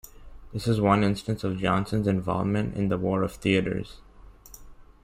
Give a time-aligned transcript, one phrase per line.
[0.51, 3.97] This is one instance of Jonson's involvement in the War of the Theatres.